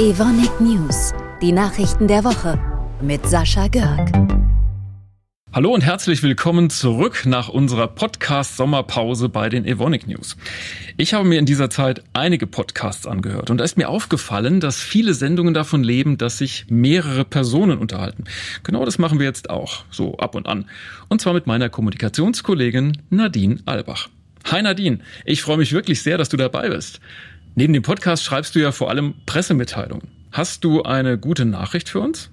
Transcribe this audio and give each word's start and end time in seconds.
Evonik 0.00 0.62
News, 0.62 1.12
die 1.42 1.52
Nachrichten 1.52 2.08
der 2.08 2.24
Woche 2.24 2.58
mit 3.02 3.26
Sascha 3.26 3.68
Görg. 3.68 4.10
Hallo 5.52 5.74
und 5.74 5.82
herzlich 5.82 6.22
willkommen 6.22 6.70
zurück 6.70 7.26
nach 7.26 7.50
unserer 7.50 7.86
Podcast-Sommerpause 7.86 9.28
bei 9.28 9.50
den 9.50 9.66
Evonik 9.66 10.08
News. 10.08 10.38
Ich 10.96 11.12
habe 11.12 11.28
mir 11.28 11.38
in 11.38 11.44
dieser 11.44 11.68
Zeit 11.68 12.02
einige 12.14 12.46
Podcasts 12.46 13.06
angehört 13.06 13.50
und 13.50 13.58
da 13.58 13.64
ist 13.64 13.76
mir 13.76 13.90
aufgefallen, 13.90 14.60
dass 14.60 14.80
viele 14.80 15.12
Sendungen 15.12 15.52
davon 15.52 15.84
leben, 15.84 16.16
dass 16.16 16.38
sich 16.38 16.64
mehrere 16.70 17.26
Personen 17.26 17.76
unterhalten. 17.76 18.24
Genau 18.62 18.86
das 18.86 18.96
machen 18.96 19.18
wir 19.18 19.26
jetzt 19.26 19.50
auch, 19.50 19.84
so 19.90 20.16
ab 20.16 20.34
und 20.34 20.48
an. 20.48 20.64
Und 21.10 21.20
zwar 21.20 21.34
mit 21.34 21.46
meiner 21.46 21.68
Kommunikationskollegin 21.68 22.96
Nadine 23.10 23.58
Albach. 23.66 24.08
Hi 24.46 24.62
Nadine, 24.62 25.00
ich 25.26 25.42
freue 25.42 25.58
mich 25.58 25.74
wirklich 25.74 26.02
sehr, 26.02 26.16
dass 26.16 26.30
du 26.30 26.38
dabei 26.38 26.70
bist. 26.70 27.00
Neben 27.60 27.74
dem 27.74 27.82
Podcast 27.82 28.24
schreibst 28.24 28.54
du 28.54 28.58
ja 28.58 28.72
vor 28.72 28.88
allem 28.88 29.12
Pressemitteilungen. 29.26 30.08
Hast 30.32 30.64
du 30.64 30.82
eine 30.82 31.18
gute 31.18 31.44
Nachricht 31.44 31.90
für 31.90 32.00
uns? 32.00 32.30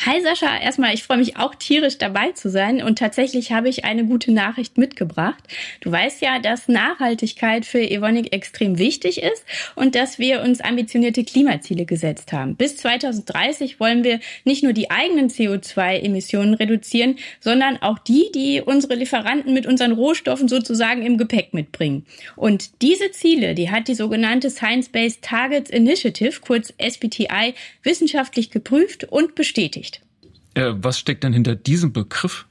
Hi 0.00 0.20
Sascha, 0.20 0.58
erstmal, 0.60 0.92
ich 0.92 1.04
freue 1.04 1.18
mich 1.18 1.36
auch 1.36 1.54
tierisch 1.54 1.98
dabei 1.98 2.32
zu 2.32 2.50
sein 2.50 2.82
und 2.82 2.98
tatsächlich 2.98 3.52
habe 3.52 3.68
ich 3.68 3.84
eine 3.84 4.04
gute 4.04 4.32
Nachricht 4.32 4.76
mitgebracht. 4.76 5.42
Du 5.80 5.90
weißt 5.90 6.20
ja, 6.20 6.40
dass 6.40 6.68
Nachhaltigkeit 6.68 7.64
für 7.64 7.80
Evonik 7.80 8.34
extrem 8.34 8.78
wichtig 8.78 9.22
ist 9.22 9.44
und 9.76 9.94
dass 9.94 10.18
wir 10.18 10.42
uns 10.42 10.60
ambitionierte 10.60 11.24
Klimaziele 11.24 11.86
gesetzt 11.86 12.32
haben. 12.32 12.56
Bis 12.56 12.76
2030 12.78 13.78
wollen 13.78 14.02
wir 14.04 14.18
nicht 14.44 14.64
nur 14.64 14.72
die 14.72 14.90
eigenen 14.90 15.30
CO2-Emissionen 15.30 16.54
reduzieren, 16.54 17.16
sondern 17.40 17.80
auch 17.80 17.98
die, 17.98 18.30
die 18.34 18.60
unsere 18.60 18.96
Lieferanten 18.96 19.54
mit 19.54 19.64
unseren 19.64 19.92
Rohstoffen 19.92 20.48
sozusagen 20.48 21.02
im 21.02 21.18
Gepäck 21.18 21.54
mitbringen. 21.54 22.04
Und 22.36 22.82
diese 22.82 23.12
Ziele, 23.12 23.54
die 23.54 23.70
hat 23.70 23.88
die 23.88 23.94
sogenannte 23.94 24.50
Science-Based 24.50 25.22
Targets 25.22 25.70
Initiative, 25.70 26.40
kurz 26.40 26.74
SBTI, 26.78 27.54
wissenschaftlich 27.84 28.50
geprüft 28.50 29.04
und 29.04 29.34
bestätigt. 29.34 29.83
Äh, 30.54 30.72
was 30.76 30.98
steckt 30.98 31.24
denn 31.24 31.32
hinter 31.32 31.54
diesem 31.54 31.92
Begriff? 31.92 32.46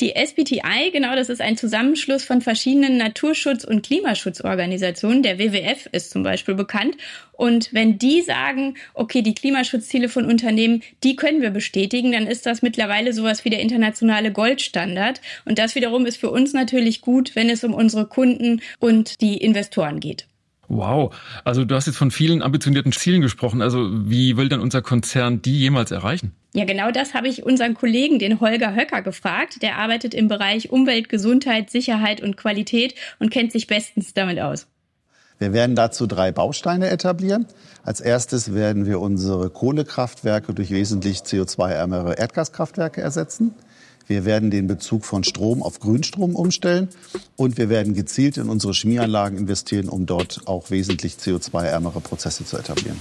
Die 0.00 0.14
SBTI, 0.14 0.90
genau, 0.92 1.14
das 1.14 1.28
ist 1.28 1.40
ein 1.40 1.56
Zusammenschluss 1.56 2.24
von 2.24 2.40
verschiedenen 2.40 2.96
Naturschutz- 2.96 3.64
und 3.64 3.84
Klimaschutzorganisationen. 3.84 5.22
Der 5.22 5.38
WWF 5.38 5.88
ist 5.92 6.10
zum 6.10 6.22
Beispiel 6.22 6.54
bekannt. 6.54 6.96
Und 7.32 7.72
wenn 7.72 7.98
die 7.98 8.22
sagen, 8.22 8.74
okay, 8.94 9.22
die 9.22 9.34
Klimaschutzziele 9.34 10.08
von 10.08 10.26
Unternehmen, 10.26 10.82
die 11.04 11.16
können 11.16 11.40
wir 11.40 11.50
bestätigen, 11.50 12.12
dann 12.12 12.26
ist 12.26 12.46
das 12.46 12.62
mittlerweile 12.62 13.12
sowas 13.12 13.44
wie 13.44 13.50
der 13.50 13.60
internationale 13.60 14.32
Goldstandard. 14.32 15.20
Und 15.44 15.58
das 15.58 15.74
wiederum 15.74 16.06
ist 16.06 16.16
für 16.16 16.30
uns 16.30 16.52
natürlich 16.52 17.00
gut, 17.00 17.36
wenn 17.36 17.48
es 17.48 17.64
um 17.64 17.74
unsere 17.74 18.06
Kunden 18.06 18.60
und 18.78 19.20
die 19.20 19.36
Investoren 19.36 20.00
geht. 20.00 20.26
Wow, 20.68 21.14
also 21.44 21.64
du 21.64 21.74
hast 21.74 21.86
jetzt 21.86 21.96
von 21.96 22.12
vielen 22.12 22.42
ambitionierten 22.42 22.92
Zielen 22.92 23.22
gesprochen. 23.22 23.60
Also 23.60 23.88
wie 24.08 24.36
will 24.36 24.48
denn 24.48 24.60
unser 24.60 24.82
Konzern 24.82 25.42
die 25.42 25.58
jemals 25.58 25.90
erreichen? 25.90 26.32
Ja, 26.52 26.64
genau 26.64 26.90
das 26.90 27.14
habe 27.14 27.28
ich 27.28 27.44
unseren 27.44 27.74
Kollegen, 27.74 28.18
den 28.18 28.40
Holger 28.40 28.74
Höcker, 28.74 29.02
gefragt. 29.02 29.62
Der 29.62 29.76
arbeitet 29.76 30.14
im 30.14 30.26
Bereich 30.26 30.70
Umwelt, 30.70 31.08
Gesundheit, 31.08 31.70
Sicherheit 31.70 32.20
und 32.20 32.36
Qualität 32.36 32.94
und 33.20 33.30
kennt 33.30 33.52
sich 33.52 33.68
bestens 33.68 34.14
damit 34.14 34.40
aus. 34.40 34.66
Wir 35.38 35.52
werden 35.52 35.76
dazu 35.76 36.06
drei 36.06 36.32
Bausteine 36.32 36.90
etablieren. 36.90 37.46
Als 37.82 38.00
erstes 38.00 38.52
werden 38.52 38.84
wir 38.84 39.00
unsere 39.00 39.48
Kohlekraftwerke 39.48 40.52
durch 40.52 40.70
wesentlich 40.70 41.20
CO2-ärmere 41.20 42.18
Erdgaskraftwerke 42.18 43.00
ersetzen. 43.00 43.54
Wir 44.06 44.24
werden 44.24 44.50
den 44.50 44.66
Bezug 44.66 45.04
von 45.04 45.22
Strom 45.22 45.62
auf 45.62 45.78
Grünstrom 45.78 46.34
umstellen 46.34 46.88
und 47.36 47.58
wir 47.58 47.68
werden 47.68 47.94
gezielt 47.94 48.38
in 48.38 48.48
unsere 48.48 48.74
Chemieanlagen 48.74 49.38
investieren, 49.38 49.88
um 49.88 50.04
dort 50.04 50.42
auch 50.46 50.70
wesentlich 50.70 51.14
CO2-ärmere 51.14 52.00
Prozesse 52.00 52.44
zu 52.44 52.58
etablieren. 52.58 53.00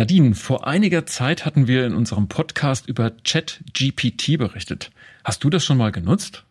Nadine, 0.00 0.34
vor 0.34 0.66
einiger 0.66 1.04
Zeit 1.04 1.44
hatten 1.44 1.68
wir 1.68 1.84
in 1.84 1.94
unserem 1.94 2.26
Podcast 2.26 2.88
über 2.88 3.10
ChatGPT 3.22 4.38
berichtet. 4.38 4.90
Hast 5.24 5.44
du 5.44 5.50
das 5.50 5.62
schon 5.62 5.76
mal 5.76 5.92
genutzt? 5.92 6.44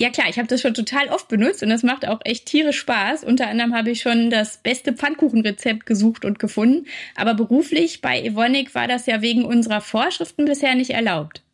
Ja 0.00 0.10
klar, 0.10 0.26
ich 0.28 0.38
habe 0.38 0.48
das 0.48 0.60
schon 0.60 0.74
total 0.74 1.06
oft 1.10 1.28
benutzt 1.28 1.62
und 1.62 1.68
das 1.68 1.84
macht 1.84 2.08
auch 2.08 2.18
echt 2.24 2.46
tierisch 2.46 2.80
Spaß. 2.80 3.22
Unter 3.22 3.46
anderem 3.46 3.76
habe 3.76 3.92
ich 3.92 4.00
schon 4.00 4.28
das 4.28 4.56
beste 4.56 4.92
Pfannkuchenrezept 4.92 5.86
gesucht 5.86 6.24
und 6.24 6.40
gefunden. 6.40 6.88
Aber 7.14 7.34
beruflich 7.34 8.00
bei 8.00 8.20
Evonik 8.20 8.74
war 8.74 8.88
das 8.88 9.06
ja 9.06 9.22
wegen 9.22 9.44
unserer 9.44 9.82
Vorschriften 9.82 10.44
bisher 10.44 10.74
nicht 10.74 10.90
erlaubt. 10.90 11.44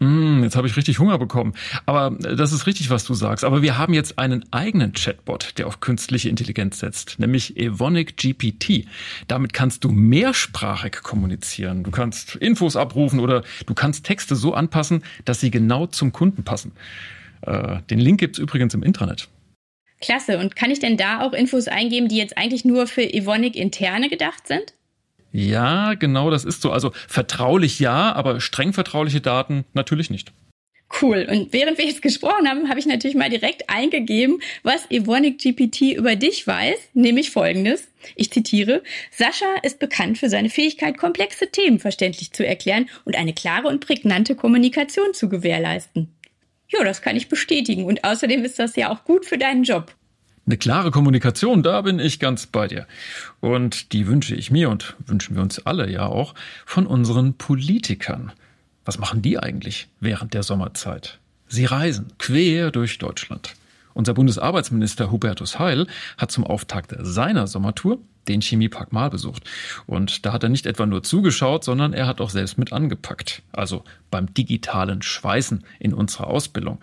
Mm, 0.00 0.42
jetzt 0.42 0.56
habe 0.56 0.66
ich 0.66 0.76
richtig 0.76 0.98
Hunger 0.98 1.18
bekommen. 1.18 1.54
Aber 1.86 2.16
äh, 2.24 2.36
das 2.36 2.52
ist 2.52 2.66
richtig, 2.66 2.90
was 2.90 3.04
du 3.04 3.14
sagst. 3.14 3.44
Aber 3.44 3.62
wir 3.62 3.78
haben 3.78 3.94
jetzt 3.94 4.18
einen 4.18 4.44
eigenen 4.52 4.92
Chatbot, 4.92 5.54
der 5.58 5.66
auf 5.66 5.80
künstliche 5.80 6.28
Intelligenz 6.28 6.80
setzt, 6.80 7.18
nämlich 7.18 7.56
Evonik 7.56 8.16
GPT. 8.16 8.86
Damit 9.28 9.52
kannst 9.52 9.84
du 9.84 9.90
mehrsprachig 9.90 11.02
kommunizieren. 11.02 11.84
Du 11.84 11.90
kannst 11.90 12.36
Infos 12.36 12.76
abrufen 12.76 13.20
oder 13.20 13.42
du 13.66 13.74
kannst 13.74 14.04
Texte 14.04 14.36
so 14.36 14.54
anpassen, 14.54 15.04
dass 15.24 15.40
sie 15.40 15.50
genau 15.50 15.86
zum 15.86 16.12
Kunden 16.12 16.44
passen. 16.44 16.72
Äh, 17.42 17.78
den 17.90 17.98
Link 17.98 18.20
gibt 18.20 18.36
es 18.36 18.42
übrigens 18.42 18.74
im 18.74 18.82
Intranet. 18.82 19.28
Klasse. 20.00 20.38
Und 20.38 20.56
kann 20.56 20.70
ich 20.70 20.80
denn 20.80 20.96
da 20.96 21.22
auch 21.22 21.32
Infos 21.32 21.68
eingeben, 21.68 22.08
die 22.08 22.16
jetzt 22.16 22.36
eigentlich 22.36 22.64
nur 22.64 22.86
für 22.86 23.02
Evonik 23.02 23.56
interne 23.56 24.08
gedacht 24.08 24.46
sind? 24.46 24.74
Ja, 25.36 25.94
genau, 25.94 26.30
das 26.30 26.44
ist 26.44 26.62
so. 26.62 26.70
Also 26.70 26.92
vertraulich 27.08 27.80
ja, 27.80 28.12
aber 28.12 28.40
streng 28.40 28.72
vertrauliche 28.72 29.20
Daten 29.20 29.64
natürlich 29.72 30.08
nicht. 30.08 30.32
Cool. 31.02 31.26
Und 31.28 31.52
während 31.52 31.76
wir 31.76 31.86
jetzt 31.86 32.02
gesprochen 32.02 32.48
haben, 32.48 32.68
habe 32.68 32.78
ich 32.78 32.86
natürlich 32.86 33.16
mal 33.16 33.28
direkt 33.30 33.68
eingegeben, 33.68 34.38
was 34.62 34.88
Evonik 34.92 35.38
GPT 35.38 35.96
über 35.96 36.14
dich 36.14 36.46
weiß, 36.46 36.76
nämlich 36.94 37.32
folgendes. 37.32 37.88
Ich 38.14 38.30
zitiere, 38.30 38.84
Sascha 39.10 39.56
ist 39.64 39.80
bekannt 39.80 40.18
für 40.18 40.28
seine 40.28 40.50
Fähigkeit, 40.50 40.98
komplexe 40.98 41.50
Themen 41.50 41.80
verständlich 41.80 42.32
zu 42.32 42.46
erklären 42.46 42.88
und 43.04 43.16
eine 43.16 43.32
klare 43.32 43.66
und 43.66 43.84
prägnante 43.84 44.36
Kommunikation 44.36 45.14
zu 45.14 45.28
gewährleisten. 45.28 46.14
Ja, 46.68 46.84
das 46.84 47.02
kann 47.02 47.16
ich 47.16 47.28
bestätigen. 47.28 47.86
Und 47.86 48.04
außerdem 48.04 48.44
ist 48.44 48.60
das 48.60 48.76
ja 48.76 48.92
auch 48.92 49.02
gut 49.02 49.26
für 49.26 49.38
deinen 49.38 49.64
Job. 49.64 49.96
Eine 50.46 50.58
klare 50.58 50.90
Kommunikation, 50.90 51.62
da 51.62 51.80
bin 51.80 51.98
ich 51.98 52.20
ganz 52.20 52.46
bei 52.46 52.68
dir. 52.68 52.86
Und 53.40 53.92
die 53.92 54.06
wünsche 54.06 54.34
ich 54.34 54.50
mir 54.50 54.68
und 54.68 54.94
wünschen 55.06 55.36
wir 55.36 55.42
uns 55.42 55.64
alle 55.64 55.90
ja 55.90 56.06
auch 56.06 56.34
von 56.66 56.86
unseren 56.86 57.34
Politikern. 57.34 58.32
Was 58.84 58.98
machen 58.98 59.22
die 59.22 59.38
eigentlich 59.38 59.88
während 60.00 60.34
der 60.34 60.42
Sommerzeit? 60.42 61.18
Sie 61.48 61.64
reisen 61.64 62.12
quer 62.18 62.70
durch 62.70 62.98
Deutschland. 62.98 63.54
Unser 63.94 64.12
Bundesarbeitsminister 64.12 65.10
Hubertus 65.10 65.58
Heil 65.58 65.86
hat 66.18 66.30
zum 66.30 66.44
Auftakt 66.44 66.94
seiner 66.98 67.46
Sommertour 67.46 67.98
den 68.28 68.42
Chemiepark 68.42 68.92
Mal 68.92 69.08
besucht. 69.08 69.44
Und 69.86 70.26
da 70.26 70.32
hat 70.32 70.42
er 70.42 70.48
nicht 70.48 70.66
etwa 70.66 70.84
nur 70.84 71.02
zugeschaut, 71.02 71.64
sondern 71.64 71.92
er 71.92 72.06
hat 72.06 72.20
auch 72.20 72.30
selbst 72.30 72.58
mit 72.58 72.72
angepackt. 72.72 73.42
Also 73.52 73.84
beim 74.10 74.32
digitalen 74.34 75.00
Schweißen 75.00 75.64
in 75.78 75.94
unserer 75.94 76.26
Ausbildung. 76.26 76.80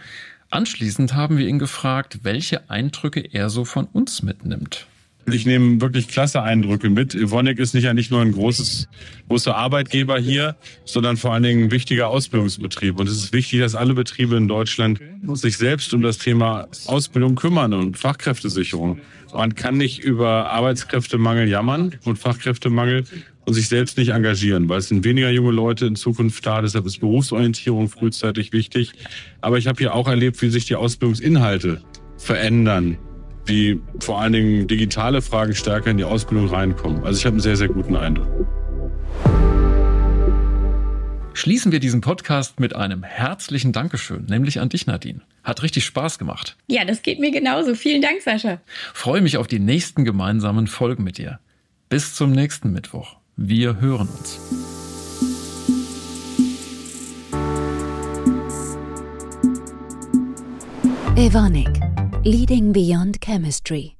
Anschließend 0.51 1.15
haben 1.15 1.37
wir 1.37 1.47
ihn 1.47 1.59
gefragt, 1.59 2.19
welche 2.23 2.69
Eindrücke 2.69 3.21
er 3.21 3.49
so 3.49 3.63
von 3.63 3.85
uns 3.85 4.21
mitnimmt. 4.21 4.85
Ich 5.27 5.45
nehme 5.45 5.79
wirklich 5.79 6.07
klasse 6.07 6.41
Eindrücke 6.41 6.89
mit. 6.89 7.15
Evonik 7.15 7.59
ist 7.59 7.73
nicht 7.73 7.83
ja 7.83 7.93
nicht 7.93 8.11
nur 8.11 8.21
ein 8.21 8.33
großes, 8.33 8.89
großer 9.29 9.55
Arbeitgeber 9.55 10.19
hier, 10.19 10.57
sondern 10.83 11.15
vor 11.15 11.33
allen 11.33 11.43
Dingen 11.43 11.65
ein 11.65 11.71
wichtiger 11.71 12.09
Ausbildungsbetrieb. 12.09 12.99
Und 12.99 13.07
es 13.07 13.15
ist 13.17 13.31
wichtig, 13.31 13.59
dass 13.61 13.75
alle 13.75 13.93
Betriebe 13.93 14.35
in 14.35 14.47
Deutschland 14.47 14.99
sich 15.33 15.57
selbst 15.57 15.93
um 15.93 16.01
das 16.01 16.17
Thema 16.17 16.67
Ausbildung 16.87 17.35
kümmern 17.35 17.73
und 17.73 17.97
Fachkräftesicherung. 17.97 18.99
Man 19.33 19.55
kann 19.55 19.77
nicht 19.77 19.99
über 19.99 20.49
Arbeitskräftemangel 20.49 21.47
jammern 21.47 21.95
und 22.03 22.17
Fachkräftemangel 22.17 23.05
und 23.45 23.53
sich 23.53 23.67
selbst 23.67 23.97
nicht 23.97 24.09
engagieren, 24.09 24.69
weil 24.69 24.79
es 24.79 24.89
sind 24.89 25.03
weniger 25.03 25.29
junge 25.29 25.51
Leute 25.51 25.85
in 25.85 25.95
Zukunft 25.95 26.45
da. 26.45 26.61
Deshalb 26.61 26.85
ist 26.85 26.99
Berufsorientierung 26.99 27.89
frühzeitig 27.89 28.53
wichtig. 28.53 28.93
Aber 29.41 29.57
ich 29.57 29.67
habe 29.67 29.79
hier 29.79 29.95
auch 29.95 30.07
erlebt, 30.07 30.41
wie 30.41 30.49
sich 30.49 30.65
die 30.65 30.75
Ausbildungsinhalte 30.75 31.81
verändern 32.17 32.97
wie 33.45 33.81
vor 33.99 34.21
allen 34.21 34.33
Dingen 34.33 34.67
digitale 34.67 35.21
Fragen 35.21 35.55
stärker 35.55 35.91
in 35.91 35.97
die 35.97 36.03
Ausbildung 36.03 36.47
reinkommen. 36.47 37.03
Also 37.03 37.19
ich 37.19 37.25
habe 37.25 37.33
einen 37.33 37.41
sehr, 37.41 37.57
sehr 37.57 37.67
guten 37.67 37.95
Eindruck. 37.95 38.27
Schließen 41.33 41.71
wir 41.71 41.79
diesen 41.79 42.01
Podcast 42.01 42.59
mit 42.59 42.75
einem 42.75 43.03
herzlichen 43.03 43.71
Dankeschön, 43.71 44.25
nämlich 44.25 44.59
an 44.59 44.69
dich, 44.69 44.85
Nadine. 44.85 45.21
Hat 45.43 45.63
richtig 45.63 45.85
Spaß 45.85 46.19
gemacht. 46.19 46.55
Ja, 46.67 46.85
das 46.85 47.01
geht 47.01 47.19
mir 47.19 47.31
genauso. 47.31 47.73
Vielen 47.73 48.01
Dank, 48.01 48.21
Sascha. 48.21 48.61
Freue 48.93 49.21
mich 49.21 49.37
auf 49.37 49.47
die 49.47 49.59
nächsten 49.59 50.05
gemeinsamen 50.05 50.67
Folgen 50.67 51.03
mit 51.03 51.17
dir. 51.17 51.39
Bis 51.89 52.13
zum 52.13 52.31
nächsten 52.31 52.71
Mittwoch. 52.71 53.20
Wir 53.43 53.81
hören 53.81 54.07
uns. 54.07 54.39
Evonik 61.15 61.67
Leading 62.23 62.71
Beyond 62.71 63.19
Chemistry 63.19 63.95